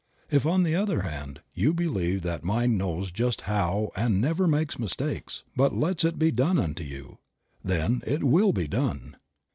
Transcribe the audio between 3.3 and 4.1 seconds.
how and 30 Creative